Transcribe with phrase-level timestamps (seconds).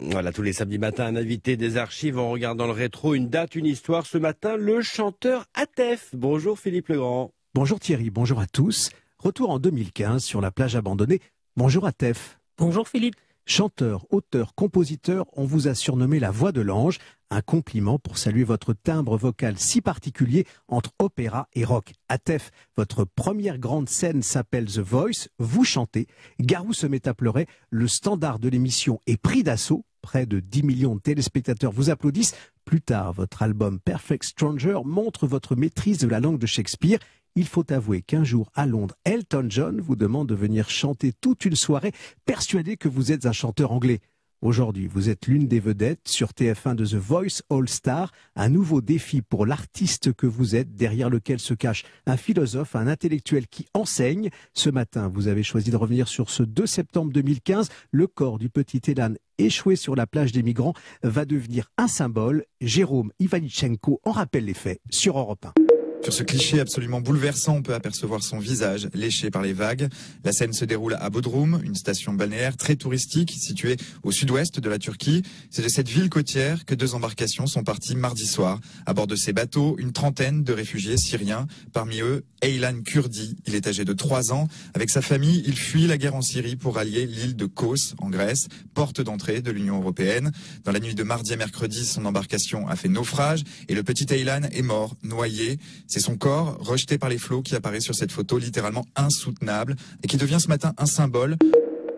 [0.00, 3.54] Voilà, tous les samedis matins, un invité des archives en regardant le rétro, une date,
[3.54, 4.04] une histoire.
[4.04, 6.10] Ce matin, le chanteur Atef.
[6.14, 7.32] Bonjour Philippe Legrand.
[7.54, 8.90] Bonjour Thierry, bonjour à tous.
[9.18, 11.20] Retour en 2015 sur la plage abandonnée.
[11.56, 12.38] Bonjour Atef.
[12.58, 13.16] Bonjour Philippe.
[13.48, 16.98] Chanteur, auteur, compositeur, on vous a surnommé la voix de l'ange,
[17.30, 21.92] un compliment pour saluer votre timbre vocal si particulier entre opéra et rock.
[22.08, 26.08] Atef, votre première grande scène s'appelle The Voice, vous chantez,
[26.40, 30.64] Garou se met à pleurer, le standard de l'émission est pris d'assaut, près de 10
[30.64, 32.34] millions de téléspectateurs vous applaudissent.
[32.64, 36.98] Plus tard, votre album Perfect Stranger montre votre maîtrise de la langue de Shakespeare
[37.36, 41.44] il faut avouer qu'un jour à Londres, Elton John vous demande de venir chanter toute
[41.44, 41.92] une soirée,
[42.24, 44.00] persuadé que vous êtes un chanteur anglais.
[44.42, 48.80] Aujourd'hui, vous êtes l'une des vedettes sur TF1 de The Voice All Star, un nouveau
[48.82, 53.66] défi pour l'artiste que vous êtes, derrière lequel se cache un philosophe, un intellectuel qui
[53.72, 54.28] enseigne.
[54.52, 57.70] Ce matin, vous avez choisi de revenir sur ce 2 septembre 2015.
[57.92, 62.44] Le corps du petit Elan échoué sur la plage des migrants va devenir un symbole.
[62.60, 65.65] Jérôme Ivanichenko en rappelle les faits sur Europe 1.
[66.02, 69.88] Sur ce cliché absolument bouleversant, on peut apercevoir son visage léché par les vagues.
[70.24, 74.68] La scène se déroule à Bodrum, une station balnéaire très touristique située au sud-ouest de
[74.68, 75.22] la Turquie.
[75.50, 78.60] C'est de cette ville côtière que deux embarcations sont parties mardi soir.
[78.86, 81.48] À bord de ces bateaux, une trentaine de réfugiés syriens.
[81.72, 83.36] Parmi eux, Eylan Kurdi.
[83.46, 84.46] Il est âgé de 3 ans.
[84.74, 88.10] Avec sa famille, il fuit la guerre en Syrie pour allier l'île de Kos, en
[88.10, 90.30] Grèce, porte d'entrée de l'Union européenne.
[90.64, 94.06] Dans la nuit de mardi à mercredi, son embarcation a fait naufrage et le petit
[94.12, 95.58] Eylan est mort, noyé.
[95.86, 100.08] C'est son corps, rejeté par les flots, qui apparaît sur cette photo littéralement insoutenable et
[100.08, 101.36] qui devient ce matin un symbole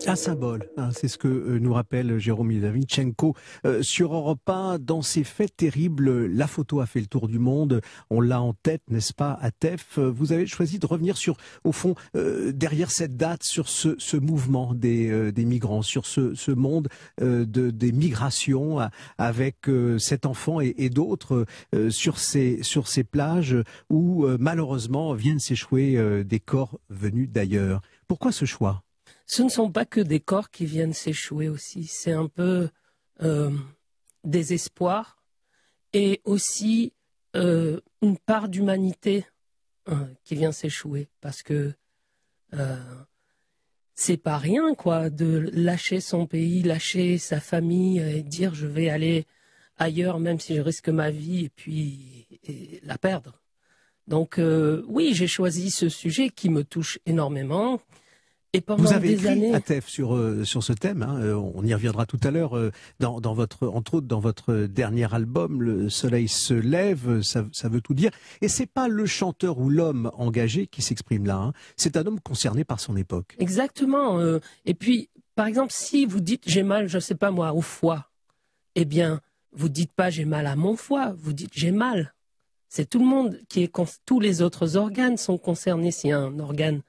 [0.09, 3.35] un symbole, hein, c'est ce que euh, nous rappelle Jérôme Ivanichenko
[3.67, 4.79] euh, sur Europe 1.
[4.79, 7.83] Dans ces faits terribles, la photo a fait le tour du monde.
[8.09, 9.99] On l'a en tête, n'est-ce pas, à TEF?
[9.99, 14.17] Vous avez choisi de revenir sur, au fond, euh, derrière cette date, sur ce, ce
[14.17, 16.89] mouvement des, des, migrants, sur ce, ce monde
[17.21, 18.79] de, des migrations,
[19.19, 19.67] avec
[19.99, 21.45] cet enfant et, et d'autres
[21.91, 23.57] sur ces sur ces plages
[23.91, 27.83] où malheureusement viennent s'échouer des corps venus d'ailleurs.
[28.07, 28.85] Pourquoi ce choix?
[29.29, 32.71] Ce ne sont pas que des corps qui viennent s'échouer aussi, c'est un peu
[33.23, 33.51] euh,
[34.25, 35.23] désespoir
[35.93, 36.95] et aussi
[37.37, 39.27] euh, une part d'humanité
[39.91, 41.75] euh, qui vient s'échouer parce que
[42.55, 42.77] euh,
[43.95, 48.89] c'est pas rien quoi de lâcher son pays, lâcher sa famille et dire je vais
[48.89, 49.27] aller
[49.77, 52.27] ailleurs même si je risque ma vie et puis
[52.83, 53.43] la perdre.
[54.07, 54.41] Donc
[54.87, 57.79] oui, j'ai choisi ce sujet qui me touche énormément
[58.79, 61.03] vous avez écrit à TEF sur euh, sur ce thème.
[61.03, 62.57] Hein, euh, on y reviendra tout à l'heure.
[62.57, 67.45] Euh, dans, dans, votre entre autres dans votre dernier album, Le Soleil se lève, ça,
[67.53, 68.11] ça veut tout dire.
[68.41, 71.37] Et c'est pas le chanteur ou l'homme engagé qui s'exprime là.
[71.37, 71.53] Hein.
[71.77, 73.37] C'est un homme concerné par son époque.
[73.39, 74.19] Exactement.
[74.65, 78.11] et puis, par exemple, si vous dites j'ai mal, je sais pas moi, au foie,
[78.75, 79.21] eh bien,
[79.53, 82.15] vous dites pas j'ai mal à mon foie, vous dites j'ai mal.
[82.71, 83.73] C'est tout le monde qui est
[84.07, 86.83] tous les autres organes sont concernés si un organe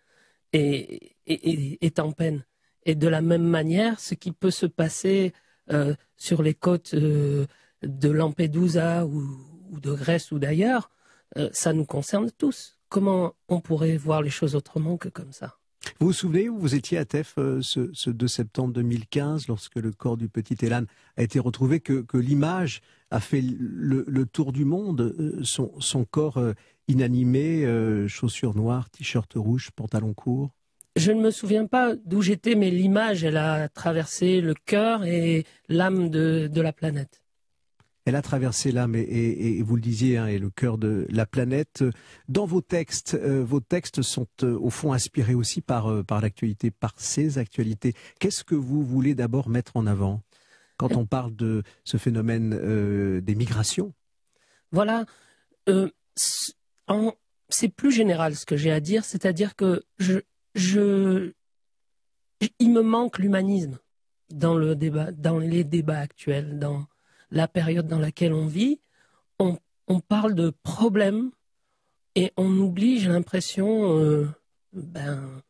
[0.53, 2.43] est est, en peine.
[2.85, 5.33] Et de la même manière, ce qui peut se passer
[5.71, 7.45] euh, sur les côtes euh,
[7.83, 10.89] de Lampedusa ou, de Grèce ou d'ailleurs,
[11.37, 12.77] euh, ça nous concerne tous.
[12.89, 15.57] Comment on pourrait voir les choses autrement que comme ça?
[15.99, 20.17] Vous vous souvenez où vous étiez à TEF ce, 2 septembre 2015, lorsque le corps
[20.17, 20.83] du petit Elan
[21.15, 26.41] a été retrouvé, que, l'image a fait le, tour du monde, son, corps
[26.89, 27.65] inanimé,
[28.07, 30.51] chaussures noires, t-shirt rouge, pantalon court?
[30.95, 35.45] Je ne me souviens pas d'où j'étais, mais l'image, elle a traversé le cœur et
[35.67, 37.21] l'âme de, la planète.
[38.05, 41.83] Elle a traversé l'âme et, vous le disiez, hein, et le cœur de la planète.
[42.27, 46.21] Dans vos textes, euh, vos textes sont euh, au fond inspirés aussi par, euh, par
[46.21, 47.93] l'actualité, par ces actualités.
[48.19, 50.21] Qu'est-ce que vous voulez d'abord mettre en avant
[50.77, 53.93] quand on parle de ce phénomène des migrations?
[54.71, 55.05] Voilà.
[57.49, 60.19] c'est plus général ce que j'ai à dire, c'est-à-dire que je,
[60.55, 61.31] je,
[62.59, 63.77] il me manque l'humanisme
[64.29, 66.85] dans le débat, dans les débats actuels, dans
[67.31, 68.79] la période dans laquelle on vit.
[69.39, 69.57] On,
[69.87, 71.31] on parle de problèmes
[72.15, 74.27] et on oublie, j'ai l'impression, euh,
[74.73, 75.41] ben,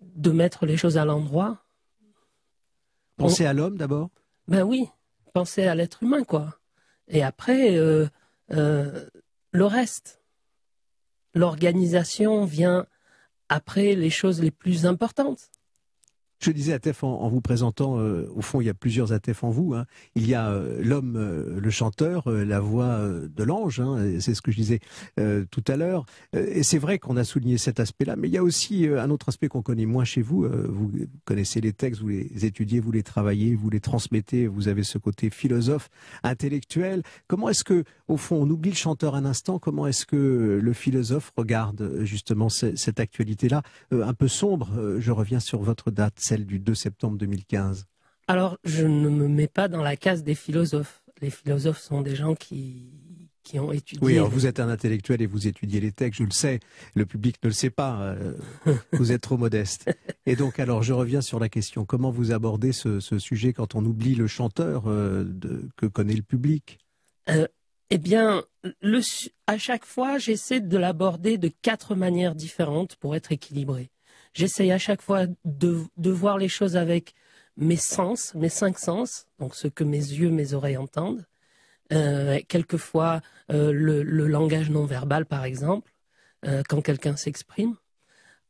[0.00, 1.64] de mettre les choses à l'endroit.
[3.16, 4.10] Penser à l'homme d'abord?
[4.48, 4.88] Ben oui,
[5.32, 6.58] penser à l'être humain, quoi.
[7.08, 8.06] Et après, euh,
[8.52, 9.08] euh,
[9.52, 10.20] le reste.
[11.34, 12.86] L'organisation vient
[13.52, 15.50] après les choses les plus importantes.
[16.42, 19.50] Je disais Atef en, vous présentant, euh, au fond, il y a plusieurs Atef en
[19.50, 19.74] vous.
[19.74, 19.86] Hein.
[20.16, 24.42] Il y a euh, l'homme, euh, le chanteur, la voix de l'ange, hein, c'est ce
[24.42, 24.80] que je disais
[25.50, 26.04] tout à l'heure.
[26.32, 29.28] et c'est vrai qu'on a souligné cet aspect-là, mais il y a aussi un autre
[29.28, 30.46] aspect qu'on connaît moins chez vous.
[30.68, 30.90] vous
[31.24, 34.98] connaissez les textes, vous les étudiez, vous les travaillez, vous les transmettez, vous avez ce
[34.98, 35.90] côté philosophe,
[36.22, 37.02] intellectuel.
[37.28, 40.72] Comment est-ce que, au fond, on oublie le chanteur un instant, comment est-ce que le
[40.72, 43.62] philosophe regarde justement cette actualité-là,
[43.92, 47.84] un peu sombre Je reviens sur votre date celle du 2 septembre 2015
[48.26, 51.02] Alors, je ne me mets pas dans la case des philosophes.
[51.20, 52.88] Les philosophes sont des gens qui,
[53.42, 54.02] qui ont étudié.
[54.02, 56.60] Oui, alors vous êtes un intellectuel et vous étudiez les textes, je le sais.
[56.94, 58.00] Le public ne le sait pas.
[58.00, 58.32] Euh,
[58.92, 59.90] vous êtes trop modeste.
[60.26, 61.84] Et donc, alors, je reviens sur la question.
[61.84, 66.22] Comment vous abordez ce, sujet quand on oublie le chanteur euh, de, que connaît le
[66.22, 66.78] public?
[67.28, 67.46] Euh,
[67.90, 68.42] Eh bien,
[68.80, 69.00] le,
[69.46, 73.91] à chaque fois, j'essaie de l'aborder de quatre manières différentes pour être équilibré.
[74.34, 77.14] J'essaye à chaque fois de, de, voir les choses avec
[77.56, 81.26] mes sens, mes cinq sens, donc ce que mes yeux, mes oreilles entendent.
[81.92, 83.20] Euh, quelquefois
[83.50, 85.92] euh, le, le, langage non verbal, par exemple,
[86.46, 87.76] euh, quand quelqu'un s'exprime.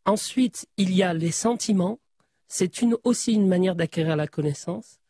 [0.04, 1.98] Ensuite, il y a les sentiments.
[2.46, 5.00] C'est une, aussi une manière d'acquérir la connaissance.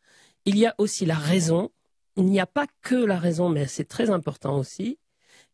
[0.47, 1.71] Il y a aussi la raison.
[2.17, 4.99] Il n'y a pas que la raison, mais c'est très important aussi.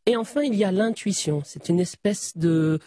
[0.06, 1.42] Et enfin, il y a l'intuition.
[1.44, 2.78] C'est une espèce de,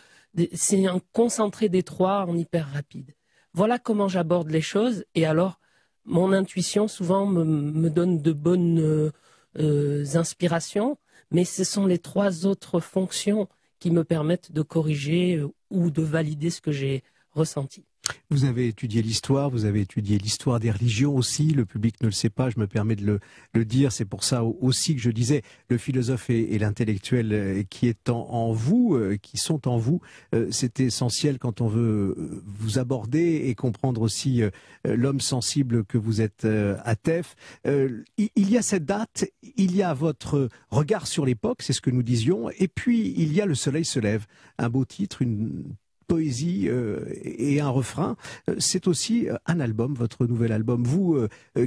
[0.53, 3.13] c'est un concentré des trois en hyper rapide.
[3.53, 5.03] Voilà comment j'aborde les choses.
[5.15, 5.59] Et alors,
[6.05, 9.11] mon intuition souvent me, donne de bonnes euh,
[9.59, 10.97] euh, inspirations,
[11.31, 13.47] mais ce sont les trois autres fonctions
[13.79, 17.83] qui me permettent de corriger euh, ou de valider ce que j'ai ressenti.
[18.29, 21.49] Vous avez étudié l'histoire, vous avez étudié l'histoire des religions aussi.
[21.49, 23.19] Le public ne le sait pas, je me permets de
[23.53, 23.91] le, dire.
[23.91, 28.51] C'est pour ça aussi que je disais le philosophe et, l'intellectuel euh, qui est en,
[28.53, 30.01] vous, euh, qui sont en vous,
[30.33, 34.41] euh, c'est essentiel quand on veut vous aborder et comprendre aussi
[34.85, 37.35] l'homme sensible que vous êtes à TEF.
[37.65, 38.03] Il
[38.35, 39.25] y a cette date,
[39.57, 43.33] il y a votre regard sur l'époque, c'est ce que nous disions, et puis il
[43.33, 44.25] y a Le Soleil se lève,
[44.57, 45.63] un beau titre, une
[46.11, 48.17] poésie euh, et un refrain.
[48.49, 50.83] Euh, c'est aussi euh, un album, votre nouvel album.
[50.83, 51.17] Vous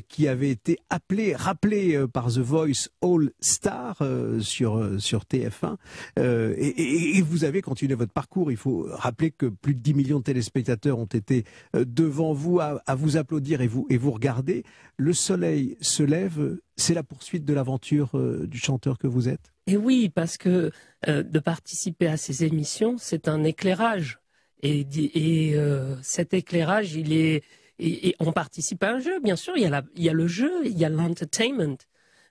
[0.08, 4.02] qui avez été appelé, rappelé par The Voice All Star
[4.41, 5.76] sur, sur TF1,
[6.19, 8.50] et, vous avez continué votre parcours.
[8.50, 11.44] Il faut rappeler que plus de 10 millions de téléspectateurs ont été
[11.75, 14.64] devant vous à, vous applaudir et vous, et vous regarder.
[14.96, 18.11] Le soleil se lève, c'est la poursuite de l'aventure
[18.46, 19.52] du chanteur que vous êtes?
[19.67, 20.70] Et oui, parce que
[21.06, 24.19] de participer à ces émissions, c'est un éclairage.
[24.64, 27.44] Et, euh, cet éclairage, il est,
[27.78, 29.52] et, on participe à un jeu, bien sûr.
[29.56, 31.76] Il y a, il y a le jeu, il y a l'entertainment,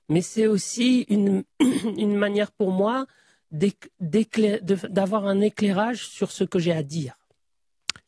[0.09, 3.05] mais c'est aussi une, une manière pour moi
[3.99, 7.15] d'avoir un éclairage sur ce que j'ai à dire.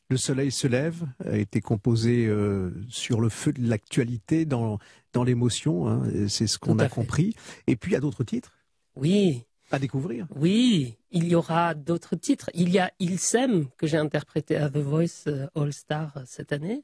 [0.09, 4.79] Le soleil se lève a été composé euh, sur le feu de l'actualité, dans,
[5.13, 7.35] dans l'émotion, hein, c'est ce qu'on a compris.
[7.67, 8.57] Et puis il y a d'autres titres?
[8.95, 10.27] Oui, à découvrir.
[10.35, 12.49] Oui, il y aura d'autres titres.
[12.53, 16.21] Il y a Il s'aime que j'ai interprété à The Voice euh, All Star euh,
[16.25, 16.83] cette année.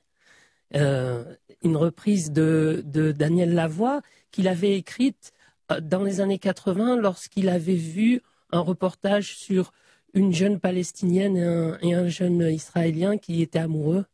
[0.76, 1.24] Euh,
[1.64, 2.84] une reprise de,
[3.16, 4.02] Daniel Lavoie
[4.32, 5.34] qu'il avait écrite
[5.82, 9.74] dans les années 80 lorsqu'il avait vu un reportage sur
[10.14, 14.06] une jeune palestinienne et un jeune israélien qui étaient amoureux.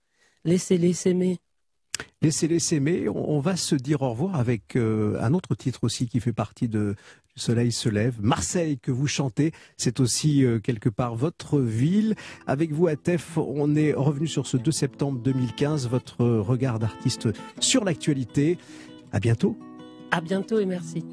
[0.45, 1.39] Laissez-les s'aimer.
[2.21, 3.07] Laissez-les s'aimer.
[3.09, 6.67] On, va se dire au revoir avec euh, un autre titre aussi qui fait partie
[6.67, 6.95] de
[7.37, 8.15] Le Soleil se lève.
[8.19, 12.15] Marseille que vous chantez, c'est aussi euh, quelque part votre ville.
[12.47, 17.29] Avec vous, Atef, on est revenu sur ce 2 septembre 2015, votre regard d'artiste
[17.59, 18.57] sur l'actualité.
[19.11, 19.55] À bientôt.
[20.09, 21.05] À bientôt et merci.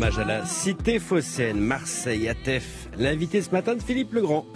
[0.00, 2.88] Hommage à la cité phocéenne, Marseille, Atef.
[2.96, 4.46] L'invité ce matin de Philippe Legrand.